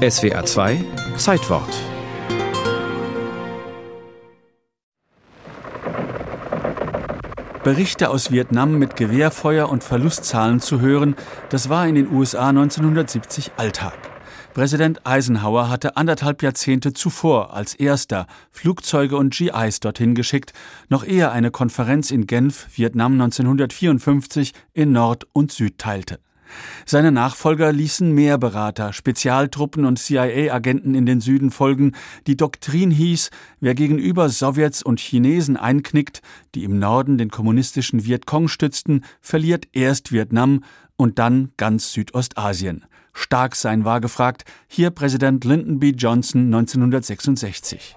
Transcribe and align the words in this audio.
SWA 0.00 0.46
2 0.46 0.82
Zeitwort 1.18 1.68
Berichte 7.62 8.08
aus 8.08 8.30
Vietnam 8.30 8.78
mit 8.78 8.96
Gewehrfeuer 8.96 9.68
und 9.68 9.84
Verlustzahlen 9.84 10.60
zu 10.60 10.80
hören, 10.80 11.16
das 11.50 11.68
war 11.68 11.86
in 11.86 11.96
den 11.96 12.10
USA 12.10 12.48
1970 12.48 13.52
Alltag. 13.58 13.98
Präsident 14.54 15.06
Eisenhower 15.06 15.68
hatte 15.68 15.98
anderthalb 15.98 16.42
Jahrzehnte 16.42 16.94
zuvor 16.94 17.52
als 17.52 17.74
erster 17.74 18.26
Flugzeuge 18.50 19.18
und 19.18 19.34
GIs 19.34 19.80
dorthin 19.80 20.14
geschickt, 20.14 20.54
noch 20.88 21.04
ehe 21.04 21.30
eine 21.30 21.50
Konferenz 21.50 22.10
in 22.10 22.26
Genf 22.26 22.68
Vietnam 22.74 23.20
1954 23.20 24.54
in 24.72 24.92
Nord 24.92 25.26
und 25.34 25.52
Süd 25.52 25.76
teilte. 25.76 26.20
Seine 26.86 27.12
Nachfolger 27.12 27.72
ließen 27.72 28.12
mehr 28.12 28.38
Berater, 28.38 28.92
Spezialtruppen 28.92 29.84
und 29.84 29.98
CIA-Agenten 29.98 30.94
in 30.94 31.06
den 31.06 31.20
Süden 31.20 31.50
folgen. 31.50 31.92
Die 32.26 32.36
Doktrin 32.36 32.90
hieß, 32.90 33.30
wer 33.60 33.74
gegenüber 33.74 34.28
Sowjets 34.28 34.82
und 34.82 35.00
Chinesen 35.00 35.56
einknickt, 35.56 36.22
die 36.54 36.64
im 36.64 36.78
Norden 36.78 37.18
den 37.18 37.30
kommunistischen 37.30 38.04
Vietcong 38.04 38.48
stützten, 38.48 39.04
verliert 39.20 39.68
erst 39.72 40.12
Vietnam 40.12 40.64
und 40.96 41.18
dann 41.18 41.52
ganz 41.56 41.92
Südostasien. 41.92 42.84
Stark 43.12 43.56
sein 43.56 43.84
war 43.84 44.00
gefragt, 44.00 44.44
hier 44.68 44.90
Präsident 44.90 45.44
Lyndon 45.44 45.78
B. 45.78 45.90
Johnson 45.90 46.46
1966. 46.46 47.96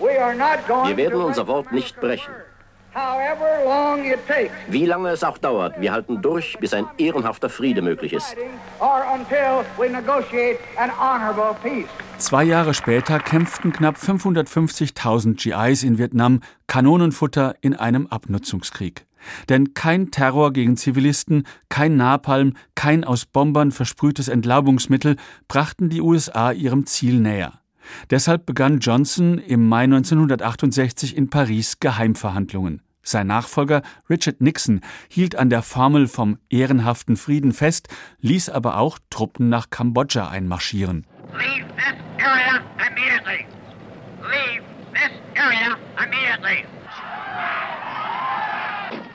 Wir 0.00 0.96
werden 0.96 1.20
unser 1.20 1.46
Wort 1.46 1.72
nicht 1.72 2.00
brechen. 2.00 2.32
Wie 4.68 4.84
lange 4.84 5.10
es 5.10 5.22
auch 5.22 5.38
dauert, 5.38 5.80
wir 5.80 5.92
halten 5.92 6.20
durch, 6.20 6.56
bis 6.58 6.74
ein 6.74 6.86
ehrenhafter 6.98 7.48
Friede 7.48 7.82
möglich 7.82 8.12
ist. 8.12 8.36
Zwei 12.18 12.44
Jahre 12.44 12.74
später 12.74 13.18
kämpften 13.20 13.72
knapp 13.72 13.96
550.000 13.96 15.36
GIs 15.36 15.82
in 15.84 15.98
Vietnam 15.98 16.40
Kanonenfutter 16.66 17.54
in 17.60 17.74
einem 17.74 18.06
Abnutzungskrieg. 18.08 19.06
Denn 19.48 19.74
kein 19.74 20.10
Terror 20.10 20.52
gegen 20.52 20.76
Zivilisten, 20.76 21.46
kein 21.68 21.96
Napalm, 21.96 22.54
kein 22.74 23.04
aus 23.04 23.26
Bombern 23.26 23.70
versprühtes 23.70 24.28
Entlaubungsmittel 24.28 25.16
brachten 25.46 25.90
die 25.90 26.00
USA 26.00 26.52
ihrem 26.52 26.86
Ziel 26.86 27.20
näher. 27.20 27.60
Deshalb 28.10 28.46
begann 28.46 28.78
Johnson 28.78 29.38
im 29.38 29.68
Mai 29.68 29.84
1968 29.84 31.16
in 31.16 31.30
Paris 31.30 31.80
Geheimverhandlungen. 31.80 32.82
Sein 33.02 33.28
Nachfolger 33.28 33.82
Richard 34.08 34.40
Nixon 34.40 34.82
hielt 35.08 35.34
an 35.34 35.50
der 35.50 35.62
Formel 35.62 36.06
vom 36.06 36.38
ehrenhaften 36.50 37.16
Frieden 37.16 37.52
fest, 37.52 37.88
ließ 38.20 38.50
aber 38.50 38.76
auch 38.78 38.98
Truppen 39.08 39.48
nach 39.48 39.70
Kambodscha 39.70 40.28
einmarschieren. 40.28 41.06
Leave 41.32 41.66
this 41.76 41.94
area 42.18 42.60
immediately. 42.86 43.46
Leave 44.20 44.62
this 44.92 45.10
area 45.34 45.76
immediately. 45.96 46.66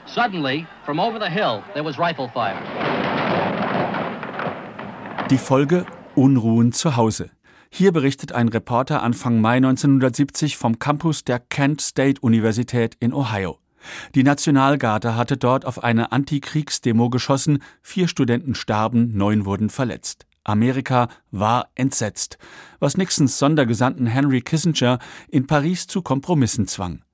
Suddenly, 0.08 0.66
from 0.86 1.00
over 1.00 1.20
the 1.20 1.30
hill, 1.30 1.62
there 1.73 1.86
was 1.86 2.00
rifle 2.00 2.30
fire. 2.30 2.56
Die 5.30 5.38
Folge 5.38 5.86
Unruhen 6.16 6.72
zu 6.72 6.96
Hause. 6.96 7.30
Hier 7.70 7.92
berichtet 7.92 8.32
ein 8.32 8.50
Reporter 8.50 9.04
Anfang 9.04 9.42
Mai 9.42 9.58
1970 9.58 10.58
vom 10.58 10.80
Campus 10.80 11.24
der 11.24 11.40
Kent 11.40 11.82
State 11.82 12.22
Universität 12.22 12.96
in 13.00 13.14
Ohio. 13.14 13.60
Die 14.16 14.24
Nationalgarde 14.24 15.16
hatte 15.16 15.38
dort 15.38 15.66
auf 15.66 15.84
eine 15.84 16.12
Antikriegsdemo 16.12 17.10
geschossen, 17.10 17.60
vier 17.82 18.08
Studenten 18.08 18.56
starben, 18.56 19.16
neun 19.16 19.46
wurden 19.46 19.70
verletzt. 19.70 20.26
Amerika 20.44 21.10
war 21.32 21.70
entsetzt, 21.76 22.38
was 22.80 22.98
Nixons 22.98 23.40
Sondergesandten 23.40 24.06
Henry 24.06 24.42
Kissinger 24.42 25.00
in 25.28 25.48
Paris 25.48 25.88
zu 25.88 26.02
Kompromissen 26.02 26.68
zwang. 26.68 27.05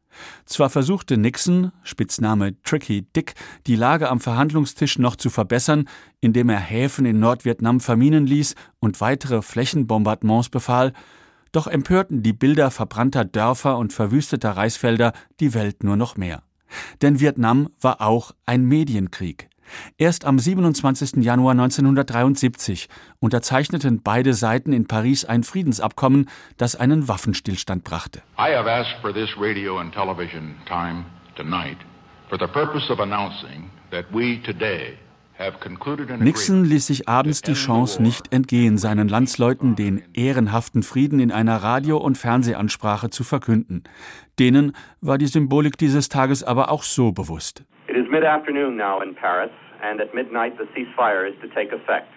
Zwar 0.45 0.69
versuchte 0.69 1.17
Nixon, 1.17 1.72
Spitzname 1.83 2.61
Tricky 2.63 3.03
Dick, 3.16 3.35
die 3.67 3.75
Lage 3.75 4.09
am 4.09 4.19
Verhandlungstisch 4.19 4.99
noch 4.99 5.16
zu 5.16 5.29
verbessern, 5.29 5.88
indem 6.19 6.49
er 6.49 6.59
Häfen 6.59 7.05
in 7.05 7.19
Nordvietnam 7.19 7.79
verminen 7.79 8.25
ließ 8.25 8.55
und 8.79 9.01
weitere 9.01 9.41
Flächenbombardements 9.41 10.49
befahl, 10.49 10.94
doch 11.51 11.67
empörten 11.67 12.23
die 12.23 12.33
Bilder 12.33 12.72
verbrannter 12.72 13.25
Dörfer 13.25 13.77
und 13.77 13.94
verwüsteter 13.94 14.51
Reisfelder 14.51 15.13
die 15.39 15.53
Welt 15.53 15.83
nur 15.83 15.97
noch 15.97 16.17
mehr. 16.17 16.43
Denn 17.01 17.19
Vietnam 17.19 17.69
war 17.79 18.01
auch 18.01 18.31
ein 18.45 18.66
Medienkrieg. 18.66 19.50
Erst 19.97 20.25
am 20.25 20.39
27. 20.39 21.23
Januar 21.23 21.51
1973 21.51 22.89
unterzeichneten 23.19 24.01
beide 24.01 24.33
Seiten 24.33 24.73
in 24.73 24.88
Paris 24.88 25.25
ein 25.25 25.44
Friedensabkommen, 25.44 26.29
das 26.57 26.75
einen 26.75 27.07
Waffenstillstand 27.07 27.83
brachte. 27.83 28.19
I 28.38 28.55
have 28.55 28.69
asked 28.69 29.01
for 29.01 29.13
this 29.13 29.29
radio 29.38 29.79
and 29.79 29.94
television 29.94 30.55
time 30.66 31.05
tonight 31.35 31.77
for 32.29 32.38
the 32.39 32.47
purpose 32.47 32.91
of 32.91 32.99
announcing 32.99 33.69
that 33.91 34.05
we 34.11 34.41
today 34.44 34.97
Nixon 36.19 36.66
ließ 36.66 36.88
sich 36.88 37.09
abends 37.09 37.41
die 37.41 37.53
Chance 37.53 38.01
nicht 38.01 38.31
entgehen, 38.31 38.78
seinen 38.78 39.07
Landsleuten 39.07 39.75
den 39.75 40.03
ehrenhaften 40.13 40.83
Frieden 40.83 41.19
in 41.19 41.31
einer 41.31 41.63
Radio- 41.63 41.97
und 41.97 42.17
Fernsehansprache 42.17 43.09
zu 43.09 43.23
verkünden. 43.23 43.83
Denen 44.38 44.73
war 44.99 45.17
die 45.17 45.28
Symbolik 45.28 45.78
dieses 45.78 46.09
Tages 46.09 46.43
aber 46.43 46.69
auch 46.69 46.83
so 46.83 47.11
bewusst. 47.11 47.63
It 48.11 48.16
is 48.16 48.23
mid-afternoon 48.23 48.75
now 48.75 48.99
in 48.99 49.16
Paris 49.16 49.51
and 49.81 50.01
at 50.01 50.13
midnight 50.13 50.57
the 50.57 50.66
ceasefire 50.75 51.25
is 51.29 51.33
to 51.41 51.47
take 51.55 51.72
effect. 51.72 52.11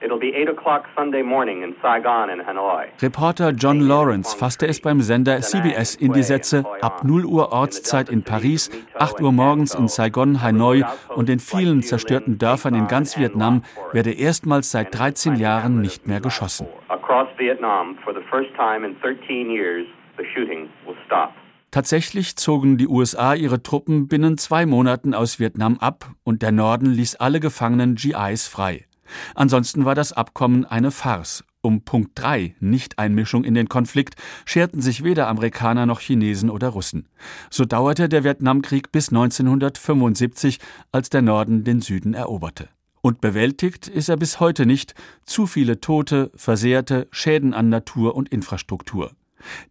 It'll 0.00 0.18
be 0.18 0.32
8 0.32 0.48
o'clock 0.48 0.84
Sunday 0.94 1.22
morning 1.22 1.62
in 1.64 1.74
Saigon 1.82 2.30
in 2.30 2.38
Hanoi. 2.38 2.86
Reporter 3.02 3.52
John 3.52 3.80
Lawrence 3.80 4.32
fasste 4.32 4.68
es 4.68 4.80
beim 4.80 5.00
Sender 5.00 5.42
CBS 5.42 5.96
in 5.96 6.12
die 6.12 6.22
Sätze 6.22 6.64
ab 6.80 7.02
0 7.02 7.24
Uhr 7.24 7.52
Ortszeit 7.52 8.10
in 8.10 8.22
Paris, 8.22 8.70
8 8.94 9.20
Uhr 9.20 9.32
morgens 9.32 9.74
in 9.74 9.88
Saigon, 9.88 10.40
Hanoi 10.40 10.84
und 11.16 11.28
in 11.28 11.40
vielen 11.40 11.82
zerstörten 11.82 12.38
Dörfern 12.38 12.74
in 12.74 12.86
ganz 12.86 13.18
Vietnam 13.18 13.62
werde 13.92 14.12
erstmals 14.12 14.70
seit 14.70 14.96
13 14.96 15.34
Jahren 15.34 15.80
nicht 15.80 16.06
mehr 16.06 16.20
geschossen. 16.20 16.68
Across 16.88 17.28
Vietnam 17.38 17.98
for 18.04 18.14
the 18.14 18.22
first 18.30 18.54
time 18.54 18.86
in 18.86 18.94
13 19.00 19.50
years 19.50 19.84
the 20.16 20.24
shooting 20.32 20.68
will 20.86 20.96
stop. 21.06 21.32
Tatsächlich 21.70 22.36
zogen 22.36 22.78
die 22.78 22.88
USA 22.88 23.34
ihre 23.34 23.62
Truppen 23.62 24.08
binnen 24.08 24.38
zwei 24.38 24.66
Monaten 24.66 25.14
aus 25.14 25.38
Vietnam 25.38 25.78
ab 25.78 26.12
und 26.24 26.42
der 26.42 26.50
Norden 26.50 26.86
ließ 26.86 27.16
alle 27.16 27.38
gefangenen 27.38 27.94
GIs 27.94 28.48
frei. 28.48 28.86
Ansonsten 29.34 29.84
war 29.84 29.94
das 29.94 30.12
Abkommen 30.12 30.64
eine 30.64 30.90
Farce. 30.90 31.44
Um 31.62 31.82
Punkt 31.82 32.12
3, 32.14 32.56
Nicht-Einmischung 32.58 33.44
in 33.44 33.54
den 33.54 33.68
Konflikt, 33.68 34.14
scherten 34.46 34.80
sich 34.80 35.04
weder 35.04 35.28
Amerikaner 35.28 35.84
noch 35.84 36.00
Chinesen 36.00 36.48
oder 36.48 36.68
Russen. 36.68 37.06
So 37.50 37.66
dauerte 37.66 38.08
der 38.08 38.24
Vietnamkrieg 38.24 38.90
bis 38.92 39.10
1975, 39.10 40.58
als 40.90 41.10
der 41.10 41.22
Norden 41.22 41.62
den 41.62 41.82
Süden 41.82 42.14
eroberte. 42.14 42.68
Und 43.02 43.20
bewältigt 43.20 43.88
ist 43.88 44.08
er 44.08 44.16
bis 44.16 44.40
heute 44.40 44.66
nicht. 44.66 44.94
Zu 45.24 45.46
viele 45.46 45.80
Tote, 45.80 46.30
Versehrte, 46.34 47.08
Schäden 47.10 47.54
an 47.54 47.68
Natur 47.68 48.14
und 48.14 48.30
Infrastruktur. 48.30 49.12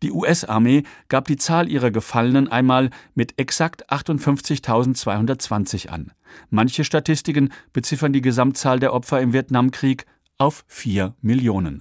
Die 0.02 0.12
US-Armee 0.12 0.84
gab 1.07 1.25
die 1.25 1.38
Zahl 1.38 1.69
ihrer 1.69 1.91
Gefallenen 1.91 2.47
einmal 2.47 2.90
mit 3.16 3.40
exakt 3.40 3.91
58.220 3.91 5.90
an. 5.90 6.12
Manche 6.50 6.84
Statistiken 6.84 7.52
beziffern 7.74 8.13
die 8.13 8.22
Gesamtzahl 8.22 8.79
der 8.79 8.94
Opfer 8.94 9.22
im 9.22 9.34
Vietnamkrieg 9.34 10.06
auf 10.38 10.63
vier 10.68 11.16
Millionen. 11.22 11.78